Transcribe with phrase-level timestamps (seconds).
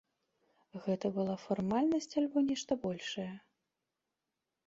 [0.85, 3.29] Гэта была фармальнасць альбо нешта большае?